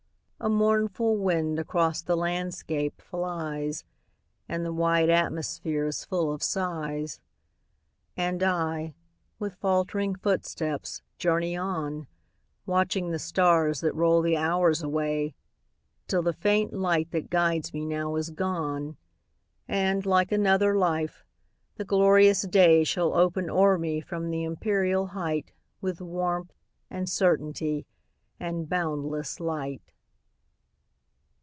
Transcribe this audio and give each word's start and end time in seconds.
A 0.43 0.49
mournful 0.49 1.17
wind 1.17 1.59
across 1.59 2.01
the 2.01 2.17
landscape 2.17 2.99
flies, 2.99 3.85
And 4.49 4.65
the 4.65 4.73
wide 4.73 5.07
atmosphere 5.11 5.85
is 5.85 6.03
full 6.03 6.33
of 6.33 6.41
sighs. 6.41 7.19
And 8.17 8.41
I, 8.41 8.95
with 9.37 9.53
faltering 9.57 10.15
footsteps, 10.15 11.03
journey 11.19 11.55
on, 11.55 12.07
Watching 12.65 13.11
the 13.11 13.19
stars 13.19 13.81
that 13.81 13.93
roll 13.93 14.23
the 14.23 14.35
hours 14.35 14.81
away, 14.81 15.35
Till 16.07 16.23
the 16.23 16.33
faint 16.33 16.73
light 16.73 17.11
that 17.11 17.29
guides 17.29 17.71
me 17.71 17.85
now 17.85 18.15
is 18.15 18.31
gone, 18.31 18.97
And, 19.67 20.07
like 20.07 20.31
another 20.31 20.75
life, 20.75 21.23
the 21.75 21.85
glorious 21.85 22.41
day 22.41 22.83
Shall 22.83 23.13
open 23.13 23.47
o'er 23.47 23.77
me 23.77 24.01
from 24.01 24.31
the 24.31 24.43
empyreal 24.43 25.09
height, 25.09 25.51
With 25.81 26.01
warmth, 26.01 26.55
and 26.89 27.07
certainty, 27.07 27.85
and 28.39 28.67
boundless 28.67 29.39
light. 29.39 29.83